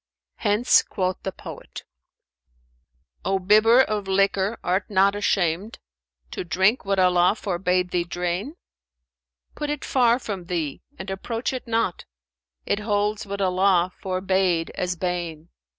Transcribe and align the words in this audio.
'[FN#406] 0.01 0.41
Hence 0.49 0.81
quoth 0.81 1.21
the 1.21 1.31
poet, 1.31 1.83
'O 3.23 3.37
bibber 3.37 3.81
of 3.81 4.07
liquor, 4.07 4.57
art 4.63 4.89
not 4.89 5.13
ashamed 5.13 5.77
* 6.05 6.31
To 6.31 6.43
drink 6.43 6.83
what 6.83 6.97
Allah 6.97 7.35
forbade 7.35 7.91
thee 7.91 8.03
drain? 8.03 8.55
Put 9.53 9.69
it 9.69 9.85
far 9.85 10.17
from 10.17 10.45
thee 10.45 10.81
and 10.97 11.11
approach 11.11 11.53
it 11.53 11.67
not; 11.67 12.05
* 12.35 12.65
It 12.65 12.79
holds 12.79 13.27
what 13.27 13.41
Allah 13.41 13.91
forbade 13.95 14.71
as 14.71 14.95
bane.' 14.95 15.49